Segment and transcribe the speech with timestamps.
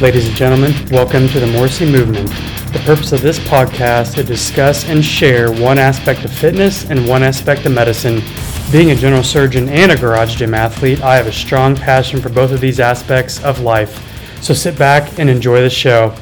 [0.00, 2.28] Ladies and gentlemen, welcome to the Morrissey Movement.
[2.72, 7.08] The purpose of this podcast is to discuss and share one aspect of fitness and
[7.08, 8.22] one aspect of medicine.
[8.70, 12.28] Being a general surgeon and a garage gym athlete, I have a strong passion for
[12.28, 14.00] both of these aspects of life.
[14.40, 16.14] So sit back and enjoy the show.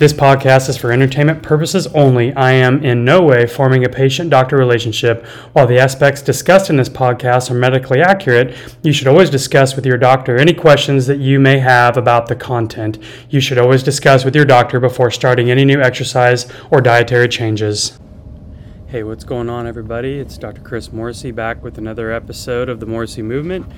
[0.00, 2.32] This podcast is for entertainment purposes only.
[2.32, 5.26] I am in no way forming a patient doctor relationship.
[5.52, 9.84] While the aspects discussed in this podcast are medically accurate, you should always discuss with
[9.84, 12.96] your doctor any questions that you may have about the content.
[13.28, 17.98] You should always discuss with your doctor before starting any new exercise or dietary changes.
[18.86, 20.18] Hey, what's going on, everybody?
[20.18, 20.62] It's Dr.
[20.62, 23.70] Chris Morrissey back with another episode of the Morrissey Movement.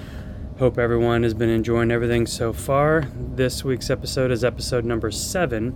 [0.58, 3.08] Hope everyone has been enjoying everything so far.
[3.16, 5.74] This week's episode is episode number seven.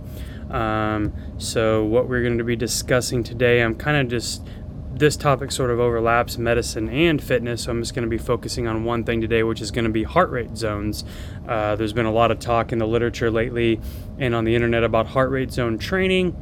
[0.51, 4.47] Um, so, what we're going to be discussing today, I'm kind of just
[4.93, 8.67] this topic sort of overlaps medicine and fitness, so I'm just going to be focusing
[8.67, 11.03] on one thing today, which is going to be heart rate zones.
[11.47, 13.81] Uh, there's been a lot of talk in the literature lately
[14.19, 16.35] and on the internet about heart rate zone training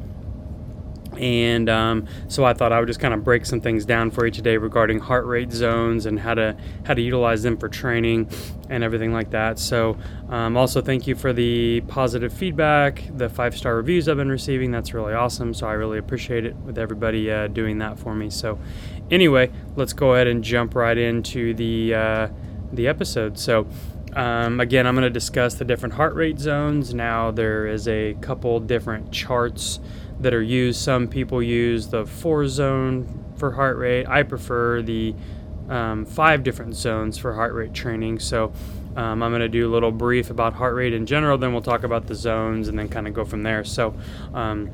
[1.17, 4.25] and um, so I thought I would just kind of break some things down for
[4.25, 8.29] you today regarding heart rate zones and how to how to utilize them for training
[8.69, 9.59] and everything like that.
[9.59, 9.97] So
[10.29, 14.71] um, also thank you for the positive feedback, the five star reviews I've been receiving.
[14.71, 15.53] That's really awesome.
[15.53, 18.29] So I really appreciate it with everybody uh, doing that for me.
[18.29, 18.59] So
[19.11, 22.27] anyway, let's go ahead and jump right into the uh,
[22.71, 23.37] the episode.
[23.37, 23.67] So.
[24.15, 26.93] Um, again, I'm going to discuss the different heart rate zones.
[26.93, 29.81] Now, there is a couple different charts
[30.19, 30.79] that are used.
[30.79, 34.07] Some people use the four zone for heart rate.
[34.07, 35.13] I prefer the
[35.69, 38.19] um, five different zones for heart rate training.
[38.19, 38.53] So
[38.95, 41.61] um, I'm going to do a little brief about heart rate in general, then we'll
[41.61, 43.63] talk about the zones and then kind of go from there.
[43.65, 43.93] So
[44.33, 44.71] um,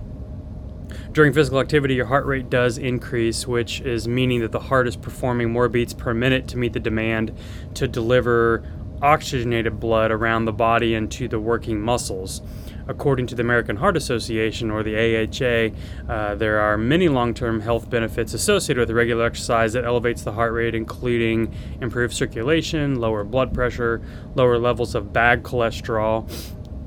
[1.11, 4.95] during physical activity, your heart rate does increase, which is meaning that the heart is
[4.95, 7.35] performing more beats per minute to meet the demand
[7.75, 8.63] to deliver
[9.01, 12.41] oxygenated blood around the body and to the working muscles.
[12.87, 17.61] According to the American Heart Association or the AHA, uh, there are many long term
[17.61, 23.23] health benefits associated with regular exercise that elevates the heart rate, including improved circulation, lower
[23.23, 24.01] blood pressure,
[24.35, 26.29] lower levels of bad cholesterol,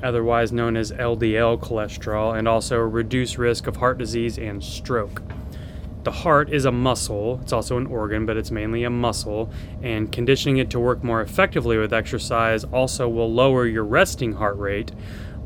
[0.03, 5.23] otherwise known as LDL cholesterol, and also reduced risk of heart disease and stroke.
[6.05, 9.51] The heart is a muscle, it's also an organ, but it's mainly a muscle,
[9.83, 14.59] and conditioning it to work more effectively with exercise also will lower your resting heart
[14.59, 14.93] rate,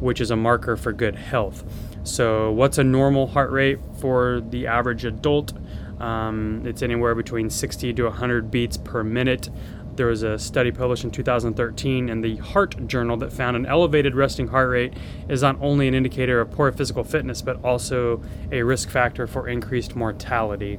[0.00, 1.64] which is a marker for good health.
[2.04, 5.52] So, what's a normal heart rate for the average adult?
[6.00, 9.50] Um, it's anywhere between 60 to 100 beats per minute.
[9.96, 14.14] There was a study published in 2013 in the Heart Journal that found an elevated
[14.14, 14.94] resting heart rate
[15.28, 18.22] is not only an indicator of poor physical fitness, but also
[18.52, 20.78] a risk factor for increased mortality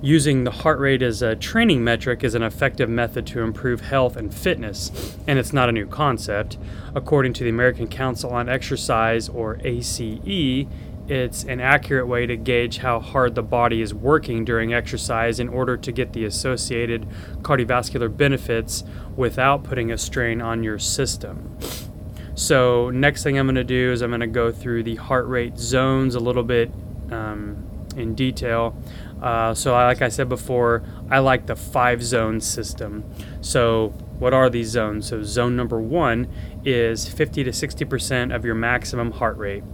[0.00, 4.16] using the heart rate as a training metric is an effective method to improve health
[4.16, 6.58] and fitness, and it's not a new concept.
[6.94, 10.66] According to the American Council on Exercise, or ACE,
[11.08, 15.48] it's an accurate way to gauge how hard the body is working during exercise in
[15.48, 17.08] order to get the associated
[17.40, 18.84] cardiovascular benefits
[19.16, 21.56] without putting a strain on your system.
[22.34, 25.26] So, next thing I'm going to do is I'm going to go through the heart
[25.26, 26.70] rate zones a little bit
[27.10, 27.67] um,
[27.98, 28.76] in detail.
[29.20, 33.04] Uh, so, like I said before, I like the five zone system.
[33.40, 33.88] So,
[34.18, 35.08] what are these zones?
[35.08, 36.28] So, zone number one
[36.64, 39.64] is 50 to 60% of your maximum heart rate.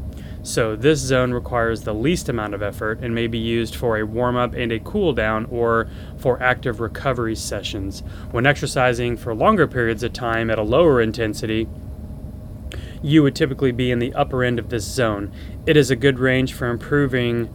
[0.43, 4.07] So, this zone requires the least amount of effort and may be used for a
[4.07, 8.03] warm up and a cool down or for active recovery sessions.
[8.31, 11.67] When exercising for longer periods of time at a lower intensity,
[13.03, 15.31] you would typically be in the upper end of this zone.
[15.67, 17.53] It is a good range for improving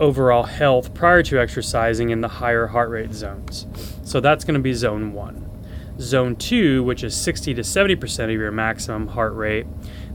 [0.00, 3.66] overall health prior to exercising in the higher heart rate zones.
[4.02, 5.50] So that's going to be zone one.
[6.00, 9.66] Zone two, which is 60 to 70% of your maximum heart rate,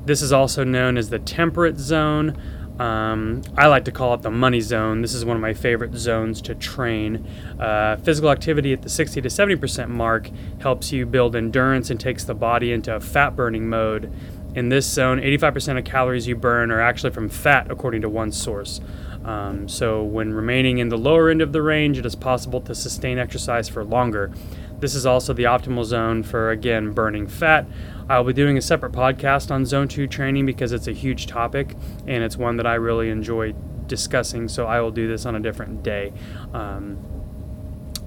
[0.06, 2.36] this is also known as the temperate zone.
[2.80, 5.02] Um, I like to call it the money zone.
[5.02, 7.28] This is one of my favorite zones to train.
[7.60, 10.30] Uh, physical activity at the 60 to 70% mark
[10.62, 14.12] helps you build endurance and takes the body into a fat burning mode.
[14.56, 18.32] In this zone, 85% of calories you burn are actually from fat, according to one
[18.32, 18.82] source.
[19.24, 22.74] Um, so, when remaining in the lower end of the range, it is possible to
[22.74, 24.32] sustain exercise for longer.
[24.80, 27.68] This is also the optimal zone for, again, burning fat.
[28.10, 31.76] I'll be doing a separate podcast on Zone 2 training because it's a huge topic
[32.08, 33.54] and it's one that I really enjoy
[33.88, 36.14] discussing, so I will do this on a different day.
[36.54, 36.98] Um,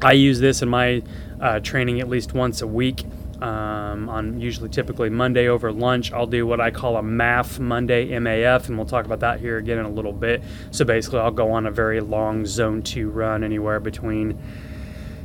[0.01, 1.03] I use this in my
[1.41, 3.05] uh, training at least once a week
[3.43, 6.13] um, on usually typically Monday over lunch.
[6.13, 9.59] I'll do what I call a MAF Monday, MAF, and we'll talk about that here
[9.59, 10.43] again in a little bit.
[10.71, 14.41] So basically, I'll go on a very long zone two run, anywhere between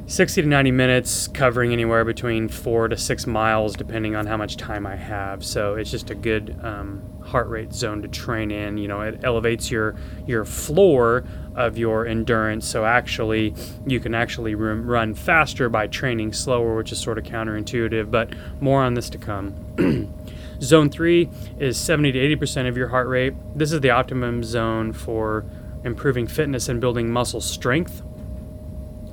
[0.08, 4.58] 60 to 90 minutes, covering anywhere between four to six miles, depending on how much
[4.58, 5.46] time I have.
[5.46, 8.80] So it's just a good um, heart rate zone to train in.
[8.80, 11.24] You know, it elevates your your floor
[11.58, 12.66] of your endurance.
[12.66, 13.54] So actually,
[13.86, 18.10] you can actually run faster by training slower, which is sort of counterintuitive.
[18.10, 18.30] But
[18.62, 20.14] more on this to come.
[20.62, 23.34] zone three is 70 to 80 percent of your heart rate.
[23.56, 25.44] This is the optimum zone for
[25.84, 28.02] improving fitness and building muscle strength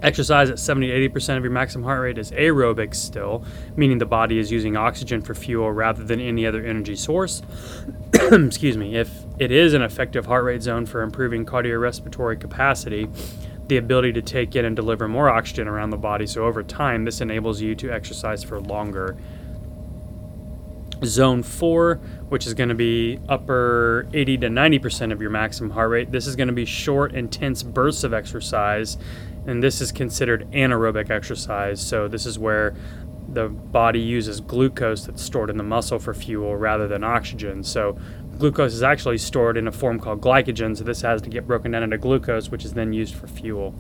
[0.05, 3.43] Exercise at 70 to 80% of your maximum heart rate is aerobic still,
[3.75, 7.40] meaning the body is using oxygen for fuel rather than any other energy source.
[8.12, 8.97] Excuse me.
[8.97, 13.09] If it is an effective heart rate zone for improving cardiorespiratory capacity,
[13.67, 16.27] the ability to take in and deliver more oxygen around the body.
[16.27, 19.17] So over time, this enables you to exercise for longer.
[21.05, 21.97] Zone 4,
[22.29, 26.13] which is going to be upper 80 to 90% of your maximum heart rate.
[26.13, 28.97] This is going to be short, intense bursts of exercise
[29.47, 31.81] and this is considered anaerobic exercise.
[31.85, 32.75] So this is where
[33.29, 37.63] the body uses glucose that's stored in the muscle for fuel rather than oxygen.
[37.63, 37.99] So
[38.39, 41.73] glucose is actually stored in a form called glycogen, so this has to get broken
[41.73, 43.75] down into glucose, which is then used for fuel.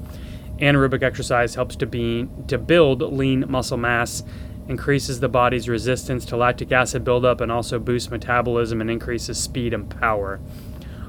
[0.58, 4.22] Anaerobic exercise helps to be to build lean muscle mass,
[4.68, 9.74] increases the body's resistance to lactic acid buildup, and also boosts metabolism and increases speed
[9.74, 10.40] and power.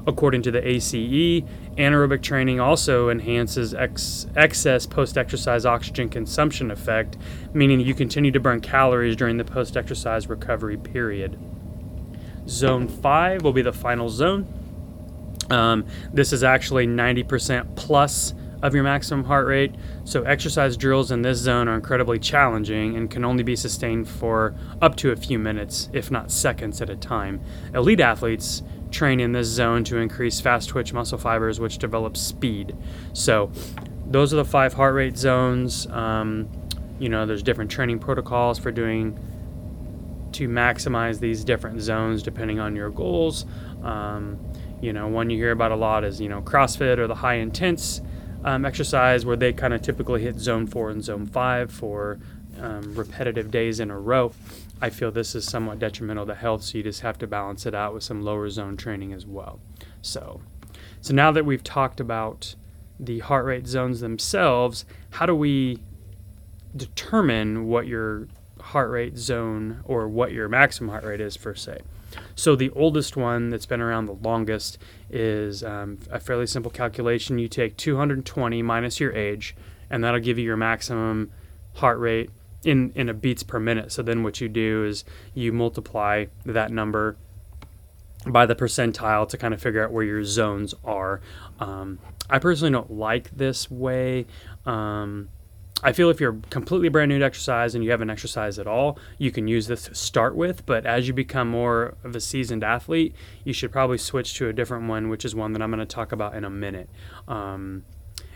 [0.06, 1.42] According to the ACE,
[1.76, 7.16] anaerobic training also enhances ex- excess post exercise oxygen consumption effect,
[7.52, 11.36] meaning you continue to burn calories during the post exercise recovery period.
[12.48, 14.46] Zone 5 will be the final zone.
[15.50, 19.74] Um, this is actually 90% plus of your maximum heart rate.
[20.04, 24.54] So, exercise drills in this zone are incredibly challenging and can only be sustained for
[24.80, 27.40] up to a few minutes, if not seconds at a time.
[27.74, 32.76] Elite athletes train in this zone to increase fast twitch muscle fibers, which develop speed.
[33.12, 33.50] So,
[34.06, 35.86] those are the five heart rate zones.
[35.88, 36.48] Um,
[36.98, 39.18] you know, there's different training protocols for doing
[40.32, 43.46] to maximize these different zones depending on your goals.
[43.82, 44.38] Um,
[44.80, 47.34] you know, one you hear about a lot is, you know, CrossFit or the high
[47.34, 48.00] intense
[48.44, 52.18] um, exercise where they kind of typically hit zone four and zone five for
[52.60, 54.32] um, repetitive days in a row.
[54.80, 57.74] I feel this is somewhat detrimental to health, so you just have to balance it
[57.74, 59.58] out with some lower zone training as well.
[60.02, 60.42] So,
[61.00, 62.54] so now that we've talked about
[63.00, 65.80] the heart rate zones themselves, how do we
[66.76, 68.28] determine what your
[68.66, 71.80] heart rate zone or what your maximum heart rate is per se?
[72.34, 74.78] So the oldest one that's been around the longest
[75.10, 77.38] is um, a fairly simple calculation.
[77.38, 79.56] You take 220 minus your age,
[79.90, 81.30] and that'll give you your maximum
[81.74, 82.30] heart rate
[82.64, 83.92] in in a beats per minute.
[83.92, 85.04] So then what you do is
[85.34, 87.16] you multiply that number
[88.26, 91.20] by the percentile to kind of figure out where your zones are.
[91.60, 91.98] Um,
[92.28, 94.26] I personally don't like this way.
[94.64, 95.28] Um,
[95.82, 98.98] I feel if you're completely brand new to exercise and you haven't exercised at all,
[99.18, 100.64] you can use this to start with.
[100.64, 103.14] But as you become more of a seasoned athlete,
[103.44, 105.86] you should probably switch to a different one, which is one that I'm going to
[105.86, 106.88] talk about in a minute.
[107.28, 107.84] Um,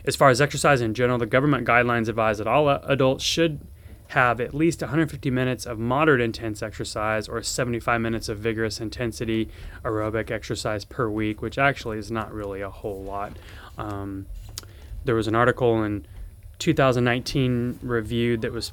[0.04, 3.60] as far as exercise in general, the government guidelines advise that all adults should
[4.08, 9.48] have at least 150 minutes of moderate intense exercise or 75 minutes of vigorous intensity
[9.84, 13.32] aerobic exercise per week, which actually is not really a whole lot.
[13.78, 14.26] Um,
[15.04, 16.06] there was an article in
[16.60, 18.72] 2019 review that was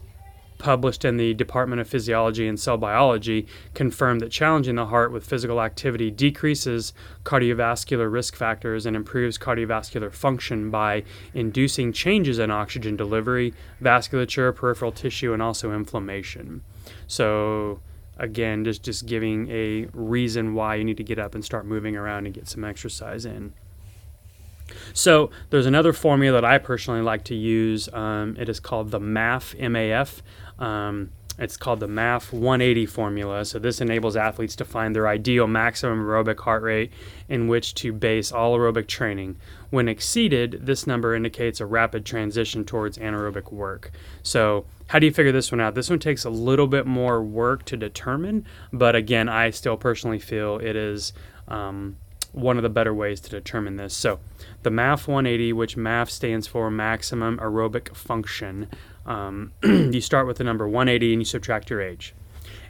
[0.57, 5.25] published in the Department of Physiology and Cell Biology confirmed that challenging the heart with
[5.25, 11.03] physical activity decreases cardiovascular risk factors and improves cardiovascular function by
[11.33, 16.63] inducing changes in oxygen delivery, vasculature, peripheral tissue, and also inflammation.
[17.07, 17.79] So,
[18.17, 21.95] again, just, just giving a reason why you need to get up and start moving
[21.95, 23.53] around and get some exercise in.
[24.93, 27.91] So there's another formula that I personally like to use.
[27.93, 30.21] Um, it is called the MAF, M-A-F.
[30.59, 33.45] Um, it's called the MAF 180 formula.
[33.45, 36.91] So this enables athletes to find their ideal maximum aerobic heart rate
[37.29, 39.37] in which to base all aerobic training.
[39.69, 43.91] When exceeded, this number indicates a rapid transition towards anaerobic work.
[44.23, 45.75] So how do you figure this one out?
[45.75, 50.19] This one takes a little bit more work to determine, but again, I still personally
[50.19, 51.13] feel it is
[51.47, 51.97] um,
[52.33, 53.93] one of the better ways to determine this.
[53.93, 54.19] So
[54.63, 58.69] the MAF 180, which MAF stands for maximum aerobic function,
[59.05, 62.13] um, you start with the number 180 and you subtract your age.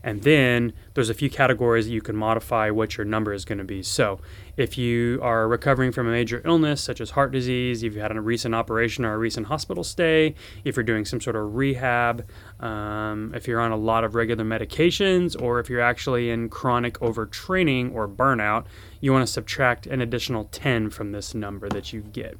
[0.08, 3.58] And then there's a few categories that you can modify what your number is going
[3.58, 3.84] to be.
[3.84, 4.22] So,
[4.56, 8.16] if you are recovering from a major illness such as heart disease, if you had
[8.16, 10.34] a recent operation or a recent hospital stay,
[10.64, 12.26] if you're doing some sort of rehab,
[12.62, 16.98] um, if you're on a lot of regular medications, or if you're actually in chronic
[17.00, 18.64] overtraining or burnout,
[19.02, 22.38] you want to subtract an additional 10 from this number that you get.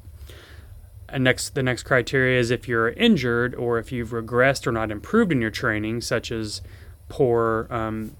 [1.10, 4.90] and next, the next criteria is if you're injured or if you've regressed or not
[4.90, 6.62] improved in your training, such as
[7.08, 8.16] poor um,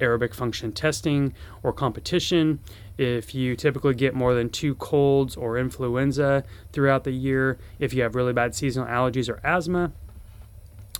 [0.00, 2.60] aerobic function testing or competition.
[2.98, 8.02] If you typically get more than two colds or influenza throughout the year, if you
[8.02, 9.92] have really bad seasonal allergies or asthma,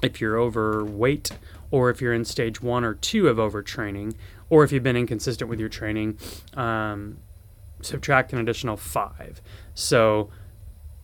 [0.03, 1.33] if you're overweight,
[1.71, 4.15] or if you're in stage one or two of overtraining,
[4.51, 6.19] or if you've been inconsistent with your training,
[6.55, 7.19] um,
[7.81, 9.41] subtract an additional five.
[9.75, 10.31] So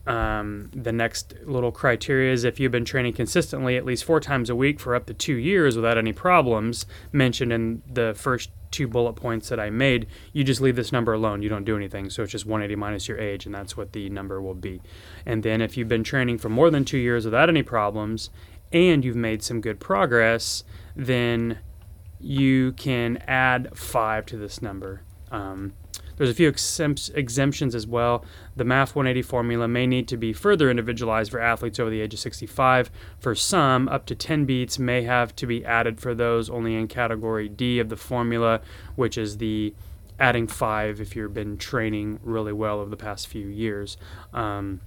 [0.08, 4.48] um, the next little criteria is if you've been training consistently at least four times
[4.48, 8.88] a week for up to two years without any problems mentioned in the first two
[8.88, 11.42] bullet points that I made, you just leave this number alone.
[11.42, 12.08] You don't do anything.
[12.08, 14.80] So it's just 180 minus your age, and that's what the number will be.
[15.26, 18.30] And then if you've been training for more than two years without any problems
[18.72, 20.64] and you've made some good progress,
[20.96, 21.58] then
[22.18, 25.02] you can add five to this number.
[25.30, 25.74] Um,
[26.18, 28.24] there's a few exemptions as well.
[28.56, 32.12] The MAF 180 formula may need to be further individualized for athletes over the age
[32.12, 32.90] of 65.
[33.18, 36.88] For some, up to 10 beats may have to be added for those only in
[36.88, 38.60] category D of the formula,
[38.96, 39.74] which is the
[40.18, 43.96] adding five if you've been training really well over the past few years.
[44.32, 44.80] Um,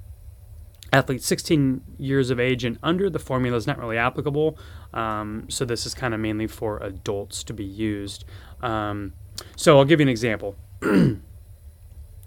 [0.91, 4.57] athletes 16 years of age and under, the formula is not really applicable.
[4.93, 8.25] Um, so this is kind of mainly for adults to be used.
[8.61, 9.13] Um,
[9.55, 10.55] so I'll give you an example.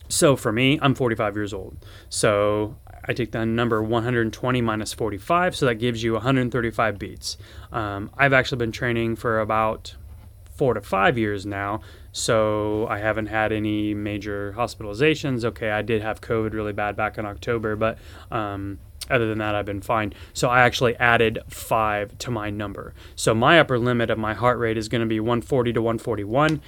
[0.08, 1.84] so for me, I'm 45 years old.
[2.08, 7.36] So I take the number 120 minus 45, so that gives you 135 beats.
[7.72, 9.94] Um, I've actually been training for about
[10.56, 11.80] four to five years now,
[12.12, 15.44] so I haven't had any major hospitalizations.
[15.44, 17.98] Okay, I did have COVID really bad back in October, but
[18.30, 18.78] um,
[19.10, 20.14] other than that, I've been fine.
[20.32, 22.94] So I actually added five to my number.
[23.16, 26.62] So my upper limit of my heart rate is going to be 140 to 141,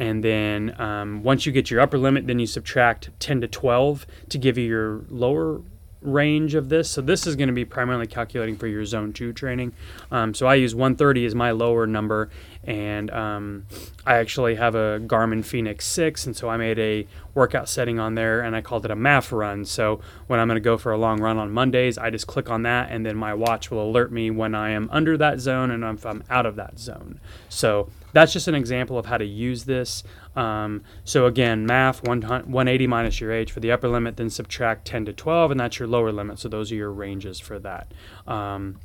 [0.00, 4.06] and then um, once you get your upper limit, then you subtract 10 to 12
[4.30, 5.60] to give you your lower
[6.00, 6.88] range of this.
[6.88, 9.74] So this is going to be primarily calculating for your zone two training.
[10.10, 12.30] Um, so I use 130 as my lower number,
[12.64, 13.66] and um,
[14.06, 18.14] I actually have a Garmin Fenix 6, and so I made a workout setting on
[18.14, 19.66] there, and I called it a MAF run.
[19.66, 22.48] So when I'm going to go for a long run on Mondays, I just click
[22.48, 25.70] on that, and then my watch will alert me when I am under that zone
[25.70, 27.20] and if I'm out of that zone.
[27.50, 30.02] So that's just an example of how to use this.
[30.36, 35.06] Um, so again, MAF, 180 minus your age for the upper limit, then subtract 10
[35.06, 36.38] to 12, and that's your lower limit.
[36.38, 37.92] So those are your ranges for that.
[38.26, 38.78] Um,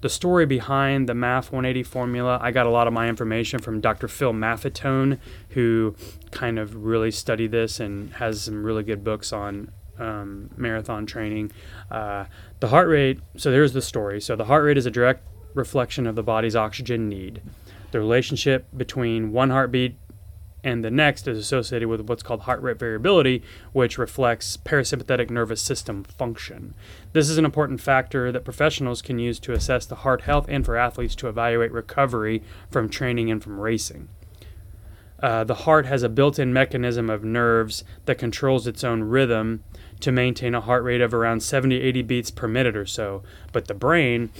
[0.00, 3.80] the story behind the MAF 180 formula, I got a lot of my information from
[3.80, 4.08] Dr.
[4.08, 5.18] Phil Maffetone,
[5.50, 5.94] who
[6.30, 11.52] kind of really studied this and has some really good books on um, marathon training.
[11.90, 12.24] Uh,
[12.60, 14.20] the heart rate, so there's the story.
[14.20, 17.42] So the heart rate is a direct reflection of the body's oxygen need.
[17.90, 19.98] The relationship between one heartbeat
[20.62, 23.42] and the next is associated with what's called heart rate variability,
[23.72, 26.74] which reflects parasympathetic nervous system function.
[27.12, 30.64] This is an important factor that professionals can use to assess the heart health and
[30.64, 34.08] for athletes to evaluate recovery from training and from racing.
[35.22, 39.62] Uh, the heart has a built in mechanism of nerves that controls its own rhythm
[40.00, 43.22] to maintain a heart rate of around 70 80 beats per minute or so.
[43.52, 44.30] But the brain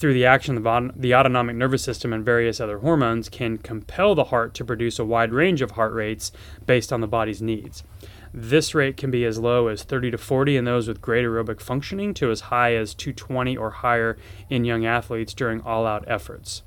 [0.00, 4.24] through the action of the autonomic nervous system and various other hormones, can compel the
[4.24, 6.32] heart to produce a wide range of heart rates
[6.64, 7.84] based on the body's needs.
[8.32, 11.60] This rate can be as low as 30 to 40 in those with great aerobic
[11.60, 14.16] functioning to as high as 220 or higher
[14.48, 16.62] in young athletes during all out efforts.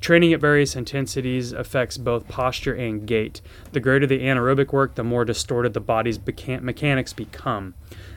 [0.00, 3.40] Training at various intensities affects both posture and gait.
[3.72, 7.74] The greater the anaerobic work, the more distorted the body's mechanics become.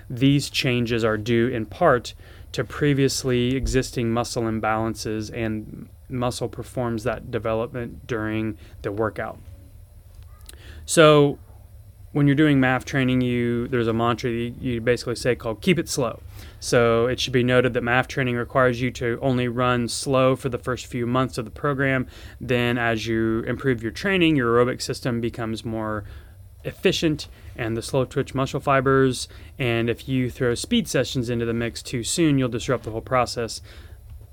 [0.08, 2.14] These changes are due in part
[2.52, 9.40] to previously existing muscle imbalances and muscle performs that development during the workout.
[10.86, 11.40] So
[12.12, 15.80] when you're doing MAF training, you there's a mantra you, you basically say called "keep
[15.80, 16.22] it slow."
[16.60, 20.50] So it should be noted that MAF training requires you to only run slow for
[20.50, 22.08] the first few months of the program.
[22.40, 26.04] Then, as you improve your training, your aerobic system becomes more
[26.64, 29.28] efficient and the slow twitch muscle fibers.
[29.60, 33.02] And if you throw speed sessions into the mix too soon, you'll disrupt the whole
[33.02, 33.62] process,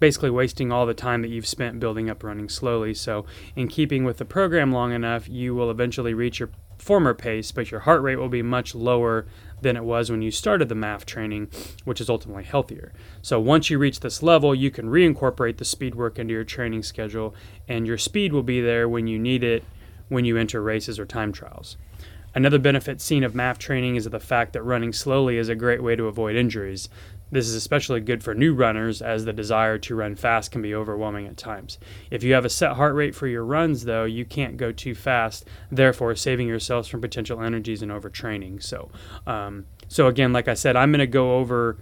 [0.00, 2.94] basically wasting all the time that you've spent building up running slowly.
[2.94, 7.50] So, in keeping with the program long enough, you will eventually reach your former pace,
[7.50, 9.26] but your heart rate will be much lower
[9.60, 11.48] than it was when you started the MAF training,
[11.84, 12.92] which is ultimately healthier.
[13.20, 16.84] So once you reach this level, you can reincorporate the speed work into your training
[16.84, 17.34] schedule,
[17.66, 19.64] and your speed will be there when you need it
[20.08, 21.76] when you enter races or time trials.
[22.38, 25.82] Another benefit seen of MAF training is the fact that running slowly is a great
[25.82, 26.88] way to avoid injuries.
[27.32, 30.72] This is especially good for new runners as the desire to run fast can be
[30.72, 31.78] overwhelming at times.
[32.12, 34.94] If you have a set heart rate for your runs, though, you can't go too
[34.94, 38.62] fast, therefore, saving yourselves from potential energies and overtraining.
[38.62, 38.88] So,
[39.26, 41.76] um, so again, like I said, I'm going to go over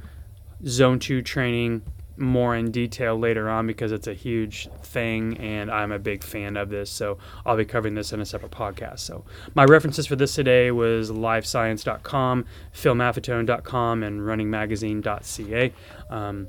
[0.67, 1.83] zone two training
[2.17, 6.57] more in detail later on because it's a huge thing and I'm a big fan
[6.57, 6.91] of this.
[6.91, 9.01] So I'll be covering this in a separate podcast.
[9.01, 12.45] So my references for this today was livescience.com,
[12.75, 15.73] philmaffetone.com, and runningmagazine.ca.
[16.11, 16.49] Um,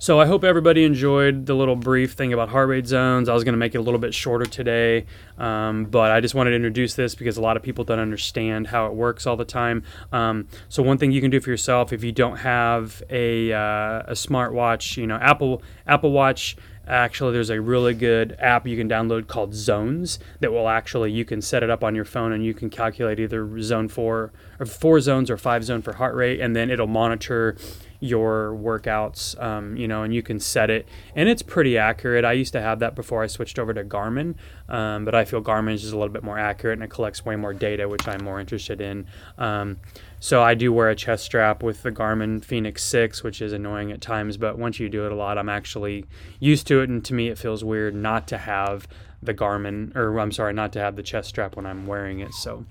[0.00, 3.28] so I hope everybody enjoyed the little brief thing about heart rate zones.
[3.28, 5.04] I was going to make it a little bit shorter today,
[5.36, 8.68] um, but I just wanted to introduce this because a lot of people don't understand
[8.68, 9.82] how it works all the time.
[10.10, 14.04] Um, so one thing you can do for yourself if you don't have a uh,
[14.06, 16.56] a smartwatch, you know, Apple Apple Watch
[16.90, 21.24] actually there's a really good app you can download called zones that will actually you
[21.24, 24.66] can set it up on your phone and you can calculate either zone four or
[24.66, 27.56] four zones or five zone for heart rate and then it'll monitor
[28.00, 32.24] your workouts, um, you know, and you can set it, and it's pretty accurate.
[32.24, 34.34] I used to have that before I switched over to Garmin,
[34.68, 37.24] um, but I feel Garmin is just a little bit more accurate and it collects
[37.24, 39.06] way more data, which I'm more interested in.
[39.36, 39.78] Um,
[40.20, 43.90] so I do wear a chest strap with the Garmin Fenix 6, which is annoying
[43.90, 46.04] at times, but once you do it a lot, I'm actually
[46.38, 48.86] used to it, and to me, it feels weird not to have
[49.22, 52.34] the Garmin, or I'm sorry, not to have the chest strap when I'm wearing it.
[52.34, 52.66] So.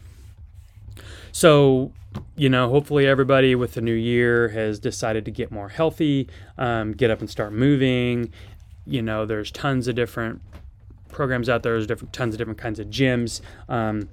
[1.31, 1.91] So,
[2.35, 6.27] you know, hopefully everybody with the new year has decided to get more healthy,
[6.57, 8.31] um, get up and start moving.
[8.85, 10.41] You know, there's tons of different
[11.09, 11.73] programs out there.
[11.73, 13.41] There's different tons of different kinds of gyms.
[13.67, 14.09] Um,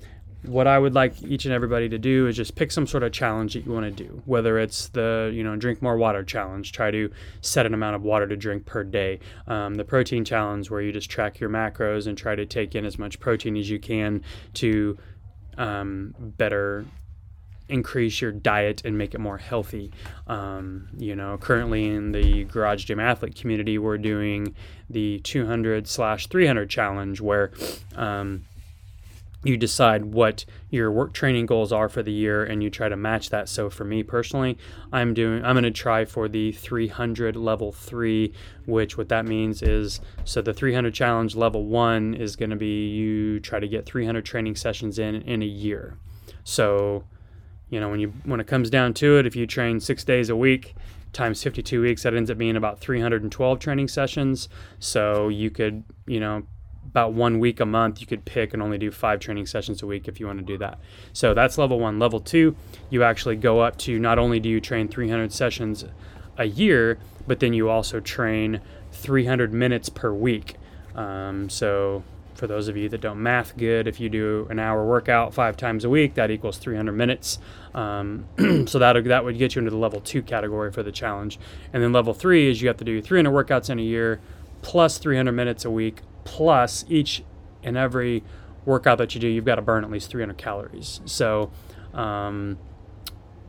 [0.47, 3.13] what I would like each and everybody to do is just pick some sort of
[3.13, 4.23] challenge that you want to do.
[4.25, 7.11] Whether it's the you know drink more water challenge, try to
[7.41, 9.21] set an amount of water to drink per day.
[9.47, 12.85] Um, the protein challenge, where you just track your macros and try to take in
[12.85, 14.23] as much protein as you can
[14.55, 14.99] to
[15.59, 16.85] um, better
[17.69, 19.93] increase your diet and make it more healthy.
[20.27, 24.55] Um, you know, currently in the Garage Gym Athlete community, we're doing
[24.89, 27.51] the 200 slash 300 challenge where
[27.97, 28.45] um,
[29.49, 32.97] you decide what your work training goals are for the year and you try to
[32.97, 33.49] match that.
[33.49, 34.59] So for me personally,
[34.93, 38.33] I'm doing I'm going to try for the 300 level 3,
[38.67, 42.89] which what that means is so the 300 challenge level 1 is going to be
[42.89, 45.99] you try to get 300 training sessions in in a year.
[46.45, 47.05] So
[47.69, 50.31] you know when you when it comes down to it if you train six days
[50.31, 50.75] a week
[51.13, 56.21] times 52 weeks that ends up being about 312 training sessions so you could you
[56.21, 56.47] know
[56.91, 59.87] about one week a month you could pick and only do five training sessions a
[59.87, 60.79] week if you want to do that
[61.13, 62.55] so that's level one level two
[62.91, 65.85] you actually go up to not only do you train 300 sessions
[66.39, 68.61] a year but then you also train
[68.93, 70.57] 300 minutes per week
[70.95, 72.03] um, so
[72.37, 75.57] for those of you that don't math good, if you do an hour workout five
[75.57, 77.39] times a week, that equals 300 minutes.
[77.75, 78.27] Um,
[78.67, 81.39] so that that would get you into the level two category for the challenge.
[81.73, 84.21] And then level three is you have to do 300 workouts in a year,
[84.67, 87.23] plus 300 minutes a week, plus each
[87.63, 88.25] and every
[88.65, 91.01] workout that you do, you've got to burn at least 300 calories.
[91.05, 91.53] So
[91.95, 92.59] um,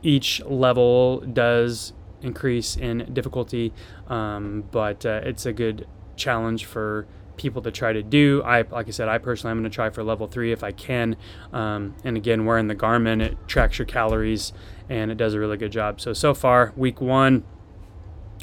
[0.00, 3.72] each level does increase in difficulty,
[4.06, 8.40] um, but uh, it's a good challenge for people to try to do.
[8.44, 10.70] I, like I said, I personally I'm going to try for level three if I
[10.70, 11.16] can.
[11.52, 14.52] Um, and again, wearing the Garmin, it tracks your calories
[14.88, 16.00] and it does a really good job.
[16.00, 17.42] So so far, week one,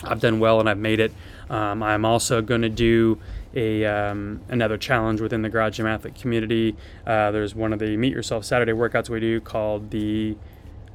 [0.04, 1.14] I've done well and I've made it.
[1.50, 3.20] Um, I'm also going to do
[3.54, 6.76] a um, another challenge within the Garage Gym Athlete community.
[7.06, 10.38] Uh, there's one of the Meet Yourself Saturday workouts we do called the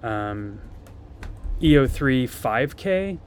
[0.03, 0.61] um,
[1.61, 3.19] EO3 5K.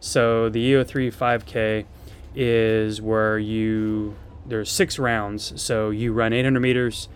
[0.00, 1.84] So the EO3 5K
[2.34, 4.16] is where you
[4.46, 5.60] there's six rounds.
[5.60, 7.08] So you run 800 meters,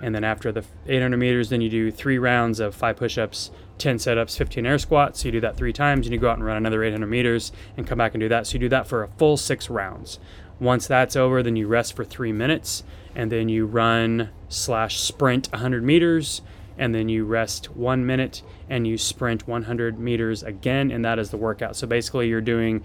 [0.00, 3.96] and then after the 800 meters, then you do three rounds of five push-ups, 10
[3.96, 5.20] setups, 15 air squats.
[5.20, 7.52] So you do that three times, and you go out and run another 800 meters,
[7.76, 8.46] and come back and do that.
[8.46, 10.18] So you do that for a full six rounds.
[10.58, 12.82] Once that's over, then you rest for three minutes,
[13.14, 16.42] and then you run slash sprint 100 meters,
[16.78, 21.30] and then you rest one minute, and you sprint 100 meters again, and that is
[21.30, 21.76] the workout.
[21.76, 22.82] So basically, you're doing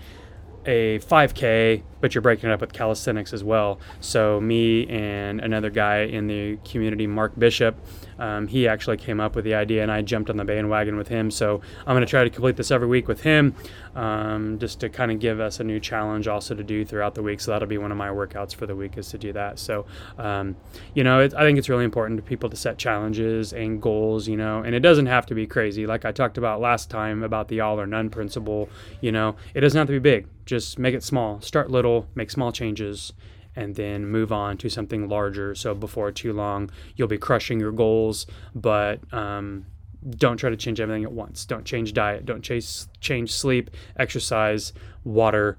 [0.65, 3.79] a 5K, but you're breaking it up with calisthenics as well.
[3.99, 7.75] So me and another guy in the community, Mark Bishop,
[8.21, 11.07] um, he actually came up with the idea, and I jumped on the bandwagon with
[11.07, 11.31] him.
[11.31, 13.55] So I'm going to try to complete this every week with him,
[13.95, 17.23] um, just to kind of give us a new challenge also to do throughout the
[17.23, 17.41] week.
[17.41, 19.57] So that'll be one of my workouts for the week is to do that.
[19.57, 19.87] So
[20.19, 20.55] um,
[20.93, 24.27] you know, it, I think it's really important to people to set challenges and goals.
[24.27, 25.87] You know, and it doesn't have to be crazy.
[25.87, 28.69] Like I talked about last time about the all or none principle.
[29.01, 30.27] You know, it doesn't have to be big.
[30.45, 31.41] Just make it small.
[31.41, 32.05] Start little.
[32.13, 33.13] Make small changes
[33.55, 35.55] and then move on to something larger.
[35.55, 39.65] So before too long, you'll be crushing your goals, but um,
[40.09, 41.45] don't try to change everything at once.
[41.45, 42.25] Don't change diet.
[42.25, 45.57] Don't chase, change sleep, exercise, water,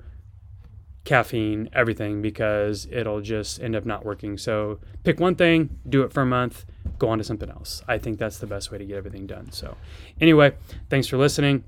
[1.05, 4.38] caffeine, everything, because it'll just end up not working.
[4.38, 6.64] So pick one thing, do it for a month,
[6.98, 7.83] go on to something else.
[7.88, 9.50] I think that's the best way to get everything done.
[9.52, 9.76] So,
[10.20, 10.55] anyway,
[10.88, 11.64] thanks for listening.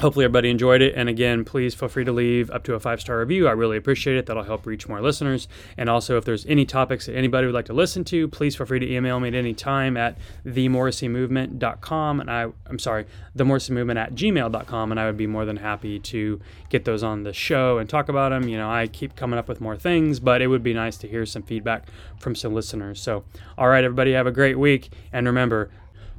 [0.00, 0.94] Hopefully, everybody enjoyed it.
[0.96, 3.46] And again, please feel free to leave up to a five star review.
[3.46, 4.26] I really appreciate it.
[4.26, 5.46] That'll help reach more listeners.
[5.76, 8.66] And also, if there's any topics that anybody would like to listen to, please feel
[8.66, 12.20] free to email me at any time at themorrisseymovement.com.
[12.20, 14.90] And I, I'm sorry, themorrisseymovement at gmail.com.
[14.90, 18.08] And I would be more than happy to get those on the show and talk
[18.08, 18.48] about them.
[18.48, 21.08] You know, I keep coming up with more things, but it would be nice to
[21.08, 21.86] hear some feedback
[22.18, 23.00] from some listeners.
[23.00, 23.24] So,
[23.56, 24.90] all right, everybody, have a great week.
[25.12, 25.70] And remember,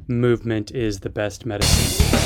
[0.07, 2.22] movement is the best medicine.